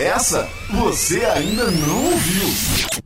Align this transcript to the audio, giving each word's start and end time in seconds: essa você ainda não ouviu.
essa 0.00 0.48
você 0.70 1.24
ainda 1.24 1.70
não 1.70 2.04
ouviu. 2.06 3.05